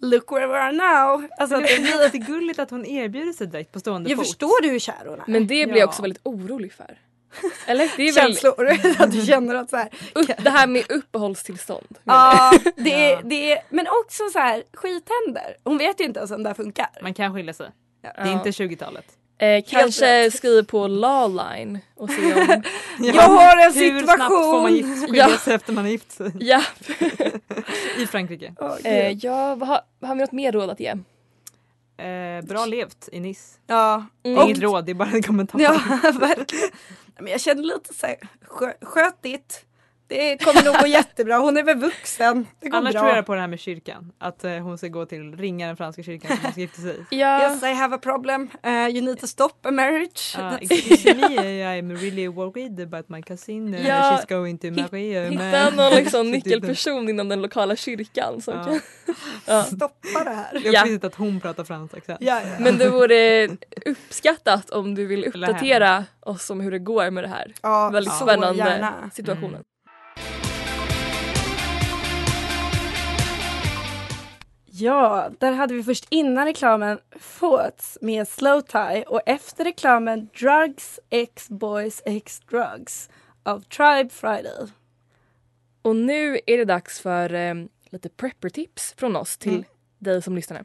[0.00, 1.28] look where we are now.
[1.38, 4.26] Alltså det blir blir, jättegulligt att hon erbjuder sig direkt på stående jag fot.
[4.26, 5.24] förstår du hur kär hon är.
[5.26, 5.76] Men det blir Ja.
[5.76, 6.98] jag också väldigt orolig för.
[7.66, 7.90] Eller?
[7.96, 11.98] Det är väl Känslor, att du känner att så här, upp, det här med uppehållstillstånd.
[12.04, 15.56] Ja, det, är- det, är- men också så här skit händer.
[15.64, 16.88] Hon vet ju inte ens om det här funkar.
[17.02, 17.70] Man kan skilja sig.
[18.02, 18.32] Det är Ja.
[18.32, 19.04] inte 20-talet.
[19.40, 20.34] Eh, kanske rätt.
[20.34, 22.62] skriv på lawline och se om...
[22.98, 24.74] Jag har en Hur snabbt får man situation.
[24.76, 25.38] gift, skilja Ja.
[25.38, 26.32] sig efter man har gift sig?
[26.40, 26.62] ja.
[27.98, 28.54] I Frankrike.
[28.60, 28.86] Gud.
[28.86, 30.88] Eh, ja, har, har vi något mer råd att ge?
[32.04, 33.58] Eh, bra levt i Nice.
[33.66, 34.06] ja.
[34.24, 34.42] Mm.
[34.42, 35.60] inget råd, det är bara en kommentar.
[35.60, 35.72] ja,
[36.20, 36.70] verkligen.
[37.18, 38.72] Men jag känner lite så här, skö.
[40.08, 41.36] Det kommer nog gå jättebra.
[41.38, 42.46] Hon är väl vuxen.
[42.60, 43.00] Det går Annars bra.
[43.02, 44.12] tror jag på det här med kyrkan.
[44.18, 46.90] Att eh, hon ska gå till ringa den franska kyrkan som hon ska gifta sig
[46.96, 47.04] i.
[47.18, 48.50] Ja, Yes, I have a problem.
[48.66, 50.36] Uh, you need to stop a marriage.
[50.38, 51.26] Uh, excuse me,
[51.78, 53.74] I'm really worried about my cousin.
[53.74, 58.40] Uh, Ja, she's going to marry a hitta någon liksom nyckelperson inom den lokala kyrkan.
[58.40, 58.80] Som kan.
[59.64, 60.48] Stoppa det här.
[60.62, 62.16] Det är viktigt att hon pratar franska sen.
[62.20, 62.48] Ja, ja.
[62.60, 63.48] Men det vore
[63.86, 67.52] uppskattat om du vill uppdatera oss om hur det går med det här.
[67.62, 69.10] ja, Väldigt spännande Gärna.
[69.14, 69.62] situationen.
[74.80, 76.98] Ja, där hade vi först innan reklamen
[77.40, 83.08] Thoughts med Slow Tie och efter reklamen Drugs X Boys X Drugs
[83.42, 84.68] av Tribe Friday.
[85.82, 87.54] Och nu är det dags för eh,
[87.90, 89.64] lite prepper-tips från oss till Mm.
[89.98, 90.64] dig som lyssnar.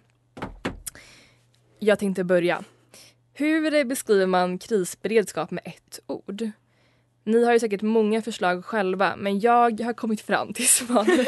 [1.80, 2.64] Jag tänkte börja.
[3.34, 6.52] Hur beskriver man krisberedskap med ett ord?
[7.24, 11.28] Ni har ju säkert många förslag själva men jag har kommit fram till svaret.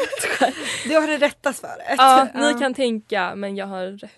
[0.84, 1.94] Du har det rätta svaret.
[1.98, 4.10] Ja, ni kan tänka men jag har rätt.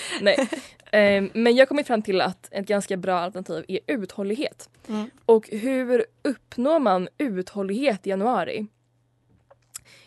[0.20, 0.48] Nej.
[0.92, 4.68] Eh, Men jag har kommit fram till att ett ganska bra alternativ är uthållighet.
[4.88, 5.10] Mm.
[5.26, 8.66] Och hur uppnår man uthållighet i januari?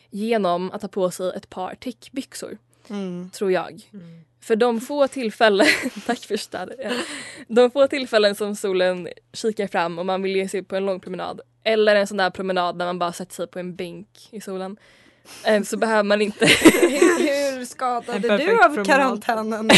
[0.10, 2.58] Genom att ta på sig ett par täckbyxor,
[2.90, 3.30] Mm.
[3.34, 3.82] tror jag.
[4.48, 5.68] För de få tillfällen,
[6.06, 6.94] tack för stödet.
[7.48, 11.00] De få tillfällen som solen kikar fram och man vill ge sig på en lång
[11.00, 14.42] promenad eller en sån där promenad där man bara sätter sig på en bänk i
[14.42, 14.78] solen.
[15.46, 16.46] eh, Så behöver man inte
[16.82, 18.86] Hur, skadade du av promenad.
[18.86, 19.70] karantänen?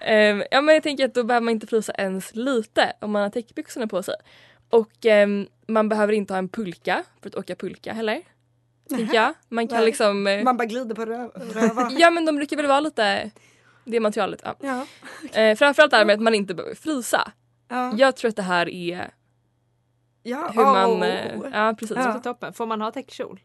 [0.00, 3.22] Ehm, ja men jag tänker att då behöver man inte frysa ens lite om man
[3.22, 4.14] har täckbyxorna på sig.
[4.70, 8.22] Och ehm, man behöver inte ha en pulka för att åka pulka heller.
[8.96, 9.34] Tänker jag.
[9.48, 9.86] Man kan Nej.
[9.86, 10.26] liksom...
[10.26, 11.90] eh, Man bara glider på rö- röva.
[11.92, 13.30] Ja men de brukar väl vara lite
[13.84, 14.42] det materialet.
[14.44, 14.54] Ja.
[15.32, 15.40] Ja.
[15.40, 17.32] Eh, framförallt det här med att man inte behöver frysa.
[17.68, 17.92] Ja.
[17.96, 19.10] Jag tror att det här är
[20.22, 20.50] Ja.
[20.54, 20.90] hur man...
[20.90, 21.06] oh.
[21.08, 21.96] Eh, ja precis.
[21.96, 22.52] Det låter toppen.
[22.52, 23.40] Får man ha täckkjol?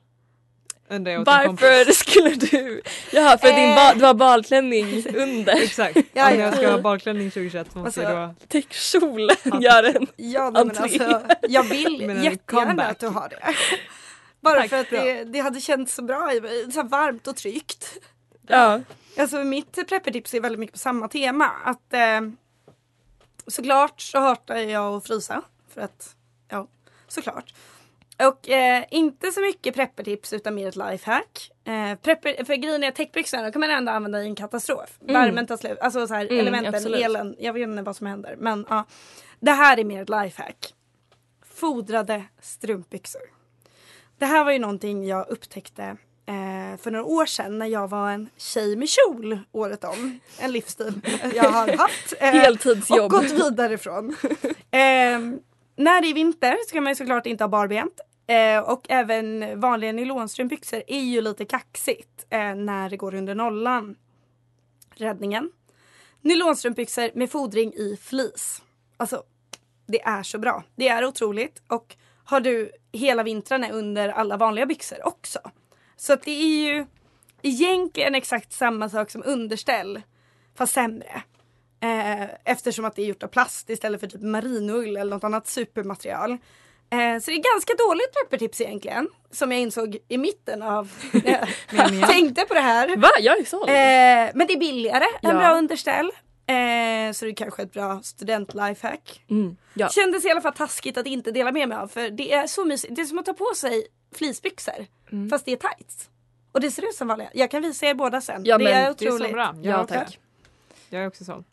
[0.90, 2.82] Undrar jag åt en Varför skulle du...
[3.12, 5.64] Jaha för din ba- du har balklänning under.
[5.64, 5.98] Exakt.
[6.14, 6.72] Ja, Om jag ska ja.
[6.72, 8.36] ha balklänning 2021 så måste Alltså, jag då...
[8.48, 10.84] Täckkjolen gör en Ja nej, men entré.
[11.06, 12.92] alltså, jag vill Men en jättegärna comeback.
[12.92, 13.40] att du har det.
[14.46, 16.72] Bara Tack, för att det, det hade känts så bra, i mig.
[16.72, 17.98] så varmt och tryggt.
[18.48, 18.82] Ja.
[19.18, 21.52] Alltså mitt preppertips är väldigt mycket på samma tema.
[21.64, 22.22] Att eh,
[23.48, 25.42] såklart så hatar jag att frysa.
[25.74, 26.16] För att,
[26.50, 26.68] ja,
[27.08, 27.54] såklart.
[28.30, 31.52] Och eh, inte så mycket preppertips utan mer ett lifehack.
[31.64, 34.98] Eh, prepper, för grejen är att täckbyxorna kan man ändå använda i en katastrof.
[35.02, 35.14] Mm.
[35.14, 37.02] Värmen tar slut, alltså så här, Mm, elementen, absolut.
[37.06, 38.36] elen, jag vet inte vad som händer.
[38.40, 38.86] Men ja,
[39.40, 40.74] det här är mer ett lifehack.
[41.56, 43.35] Fodrade strumpbyxor.
[44.18, 45.84] Det här var ju någonting jag upptäckte
[46.26, 50.20] eh, för några år sedan när jag var en tjej med kjol året om.
[50.40, 51.02] En livsstil
[51.36, 52.14] jag har haft.
[52.20, 53.00] eh, Heltidsjobb.
[53.00, 54.16] Och gått vidare ifrån.
[54.72, 55.20] eh,
[55.78, 58.00] när det är vinter ska man ju såklart inte ha barbent.
[58.28, 62.26] Eh, och även vanliga nylonstrumpbyxor är ju lite kaxigt
[62.56, 63.96] när det går under nollan.
[64.96, 65.52] Räddningen.
[66.22, 68.62] Nylonstrumpbyxor med fodring i flis.
[68.98, 69.24] Alltså,
[69.88, 70.64] det är så bra.
[70.76, 71.62] Det är otroligt.
[71.68, 75.40] Och har du hela vintrarna under alla vanliga byxor också.
[75.98, 76.86] Så att det är ju
[77.42, 80.02] egentligen exakt samma sak som underställ.
[80.58, 81.22] Fast sämre.
[81.84, 85.48] Eh, eftersom att det är gjort av plast istället för typ marinull eller något annat
[85.48, 86.32] supermaterial.
[86.32, 89.08] Eh, så det är ganska dåligt preppertips egentligen.
[89.32, 91.48] Som jag insåg i mitten av när
[92.00, 92.96] jag tänkte på det här.
[92.98, 93.08] Va?
[93.22, 93.70] Jag är såld.
[93.70, 93.76] Eh,
[94.38, 95.34] men det är billigare än Ja.
[95.34, 96.12] bra underställ.
[97.08, 99.24] Eh, så det är kanske ett bra student-lifehack.
[99.30, 99.90] Mm, ja.
[99.90, 102.66] Kändes i alla fall taskigt att inte dela med mig av för det är så
[102.66, 102.96] mysigt.
[102.96, 105.30] Det är som att ta på sig fleecebyxor Mm.
[105.30, 106.10] fast det är tights.
[106.52, 107.30] Och det ser ut som vanliga.
[107.34, 108.42] Jag kan visa er båda sen.
[108.46, 109.28] Ja, det men är Det är otroligt.
[109.28, 109.56] så bra.
[109.62, 109.94] Ja, också.
[109.94, 110.20] tack.
[110.90, 111.44] Jag är också sån.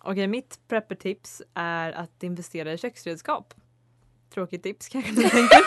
[0.00, 3.54] Okej, mitt preppertips är att investera i köksredskap.
[4.34, 5.58] Tråkigt tips kanske ni tänker.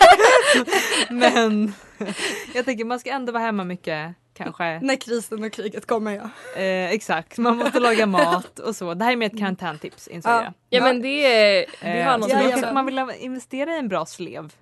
[1.13, 1.73] Men
[2.53, 4.79] jag tänker man ska ändå vara hemma mycket kanske.
[4.83, 6.29] När krisen och kriget kommer ja.
[6.61, 8.93] Eh, exakt, man måste laga mat och så.
[8.93, 10.43] Det här är mer ett karantäntips insåg Ja.
[10.43, 10.53] jag.
[10.69, 12.51] Ja men det, är- det Eh, har så någonting ja, då ja.
[12.51, 14.53] kanske man vill investera i en bra slev.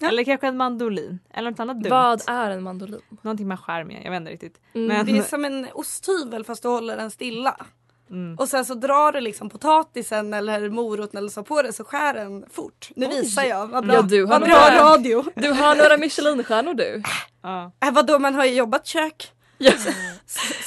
[0.00, 0.08] Ja.
[0.08, 1.18] Eller kanske en mandolin.
[1.34, 1.90] Eller något annat dumt.
[1.90, 3.00] Vad är en mandolin?
[3.22, 4.60] Någonting man skär med, jag vet inte riktigt.
[4.74, 4.86] Mm.
[4.88, 7.66] Men, Det är som en osthyvel fast du håller den stilla.
[8.10, 8.36] Mm.
[8.38, 12.14] Och sen så drar du liksom potatisen eller moroten eller så på det så skär
[12.14, 12.90] den fort.
[12.96, 13.20] Nu Oj.
[13.20, 15.24] visar jag, vad bra, Ja, du har vad bra några- radio.
[15.34, 17.02] Du har några Michelinstjärnor du.
[17.42, 17.72] ja.
[17.84, 19.32] Äh, vadå man har ju jobbat kök.
[19.58, 19.72] Ja.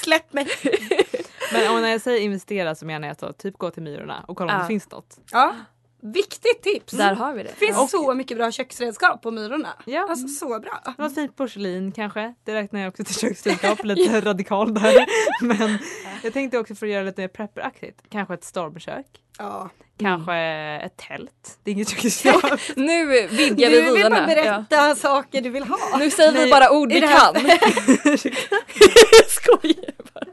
[0.02, 0.48] Släpp mig.
[1.54, 4.38] Men om när jag säger investera så menar jag att typ gå till Myrorna och
[4.38, 4.62] kolla om Ja.
[4.64, 5.18] det finns något.
[5.32, 5.56] Ja,
[6.02, 6.94] viktigt tips.
[6.94, 7.50] Där har vi det.
[7.60, 9.70] Det finns så mycket bra köksredskap på Myrorna.
[9.86, 10.08] Ja.
[10.10, 10.84] Alltså så bra.
[10.98, 12.34] Något fint porslin kanske.
[12.44, 15.06] Det räknar jag också till köksredskap, lite radikal där.
[15.46, 15.78] Men
[16.24, 18.00] jag tänkte också för att göra det lite mer prepperaktigt.
[18.10, 19.06] Kanske ett stormkök.
[19.38, 19.70] Ja.
[20.00, 20.36] Kanske
[20.86, 21.60] ett tält.
[21.64, 22.60] Det är inget köksredskap.
[22.76, 24.28] Nu vidgar Du vi vill bara vyerna.
[24.28, 24.96] berätta Ja.
[24.96, 25.98] saker du vill ha.
[26.00, 27.36] Nu säger vi Nej, bara ord vi det kan.
[29.28, 30.26] Skojar bara.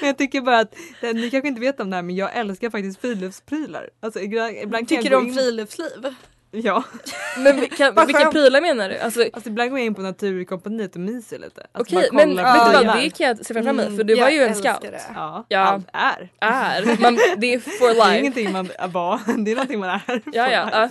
[0.00, 2.70] Men jag tycker bara att, ni kanske inte vet om det här men jag älskar
[2.70, 3.90] faktiskt friluftsprylar.
[4.00, 6.14] Alltså ibland, ibland Tycker du om friluftsliv?
[6.52, 6.84] Ja.
[7.38, 8.98] Men vilka, Vad vilka prylar menar du?
[8.98, 11.66] Alltså, Alltså ibland går jag in på Naturkompaniet och myser lite.
[11.72, 14.04] Alltså Okej men kollar vet du vad, det kan jag se framför mig Mm, för
[14.04, 14.80] du var ju en scout.
[14.82, 15.00] det.
[15.14, 15.80] Ja, Ja.
[15.92, 16.28] är.
[16.40, 17.00] Är.
[17.02, 18.18] Man, det är for Det är life.
[18.18, 20.00] ingenting man var, det är någonting man är.
[20.32, 20.68] Ja, ja.
[20.72, 20.88] ja.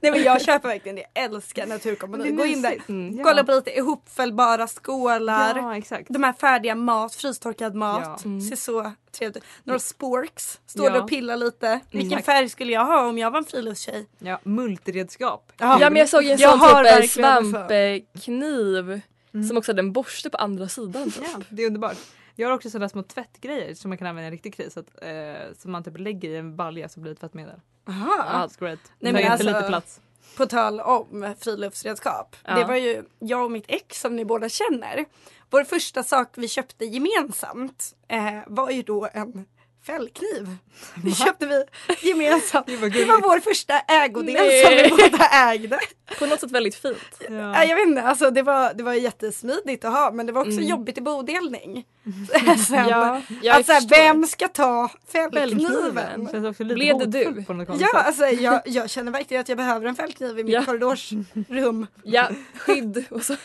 [0.00, 1.04] Nej men jag köper verkligen det.
[1.14, 2.28] Jag älskar Det Naturkompani.
[2.28, 2.74] är Gå in där.
[2.88, 3.16] Mm.
[3.18, 3.24] Ja.
[3.24, 5.56] Kolla på lite ihopfällbara skålar.
[5.56, 6.06] Ja exakt.
[6.08, 8.02] De här färdiga mat, frystorkad mat.
[8.04, 8.18] Ja.
[8.24, 8.40] Mm.
[8.40, 9.44] Ser så trevligt.
[9.64, 10.60] Några sporks.
[10.66, 10.92] Står Ja.
[10.92, 11.80] där och pillar lite.
[11.90, 14.06] Vilken färg skulle jag ha om jag var en friluftstjej?
[14.18, 15.52] Ja, multiredskap.
[15.58, 19.00] ja men jag såg en sån har typ eh, svampkniv
[19.34, 19.48] Mm.
[19.48, 21.10] som också hade en borste på andra sidan.
[21.10, 21.24] Typ.
[21.34, 21.96] Ja, det är underbart.
[22.34, 24.76] Jag har också sådana små tvättgrejer som man kan använda i en riktig kris.
[24.76, 27.60] Att, eh, som man typ lägger i en balja så blir det tvättmedel.
[27.88, 28.24] Aha.
[28.60, 28.78] Ja, great.
[28.98, 30.00] Nej, men alltså- lite plats.
[30.36, 32.36] På tal om friluftsredskap.
[32.44, 32.54] Ja.
[32.54, 35.04] Det var ju jag och mitt ex som ni båda känner.
[35.50, 39.46] Vår första sak vi köpte gemensamt eh, var ju då en
[39.86, 40.56] fällkniv.
[41.04, 41.64] Det köpte vi
[42.08, 42.66] gemensamt.
[42.66, 44.64] Det var Det var vår första ägodel Nej.
[44.64, 45.78] som vi båda ägde.
[46.18, 46.96] På något sätt väldigt fint.
[47.28, 47.34] Ja.
[47.34, 47.64] Ja.
[47.64, 50.52] Jag vet inte, alltså det var, det var jättesmidigt att ha men det var också
[50.52, 50.66] Mm.
[50.68, 51.84] jobbigt i bodelning.
[52.68, 53.96] Sen, Ja, jag att så här, förstår.
[53.96, 56.28] vem ska ta fällkniven?
[56.58, 57.44] Blev det du?
[57.44, 60.44] På något konstigt Ja, alltså jag, jag känner verkligen att jag behöver en fällkniv i
[60.44, 60.64] mitt Ja.
[60.64, 61.86] korridorsrum.
[62.04, 62.28] Ja,
[62.58, 63.36] skydd och så.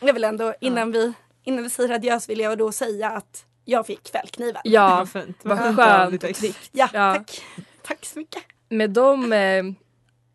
[0.00, 1.12] Jag vill ändå innan vi
[1.44, 4.62] innan vi säger adjös vill jag då säga att jag fick fällkniven.
[4.64, 5.38] Ja, Vad fint.
[5.42, 6.24] vad skönt skönt.
[6.24, 6.70] och tryggt.
[6.72, 7.14] Ja, Ja.
[7.14, 7.42] tack.
[7.82, 8.42] Tack så mycket.
[8.68, 9.64] Med de eh,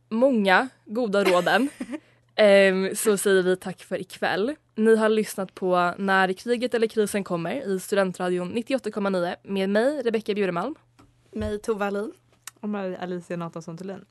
[0.09, 1.69] många goda råden
[2.35, 4.55] eh, så säger vi tack för ikväll.
[4.75, 10.33] Ni har lyssnat på När kriget eller krisen kommer i Studentradion 98,9 med mig Rebecka
[10.33, 10.75] Bjuremalm.
[11.31, 12.11] Mig Tova Alin.
[12.59, 14.05] Och mig Alicia Nathanason Thulin.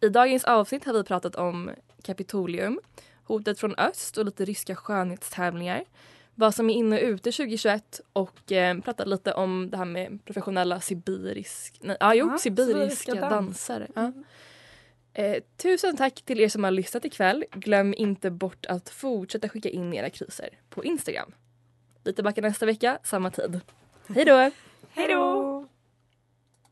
[0.00, 1.70] I dagens avsnitt har vi pratat om
[2.02, 2.80] Kapitolium,
[3.24, 5.84] hotet från öst och lite ryska skönhetstävlingar.
[6.40, 10.24] Vad som är inne och ute 2021 och eh, pratat lite om det här med
[10.24, 13.88] professionella sibirisk, nej, ah, jo, Ja, sibiriska sibiriska dansare.
[13.94, 14.12] Ja.
[15.12, 17.44] Eh, tusen tack till er som har lyssnat ikväll.
[17.52, 21.32] Glöm inte bort att fortsätta skicka in era kriser på Instagram.
[22.04, 23.60] Vi är tillbaka nästa vecka, samma tid.
[24.08, 24.50] Hej då!
[24.90, 25.47] Hej då!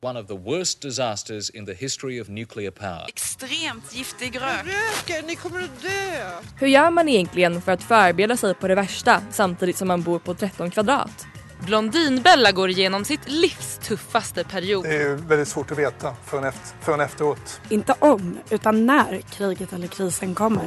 [0.02, 3.04] One of the worst disasters in the history of nuclear power.
[3.08, 4.64] Extremt giftig rök.
[4.64, 6.30] Röker, ni kommer att dö!
[6.60, 10.18] Hur gör man egentligen för att förbereda sig på det värsta samtidigt som man bor
[10.18, 11.26] på 13 kvadrat?
[11.66, 14.84] Blondinbella går igenom sitt livs tuffaste period.
[14.84, 17.60] Det är väldigt svårt att veta förrän, efter, förrän efteråt.
[17.68, 20.64] Inte om, utan när kriget eller krisen kommer.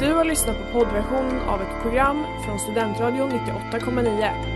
[0.00, 4.55] Du har lyssnat på poddversion av ett program från Studentradion 98,9.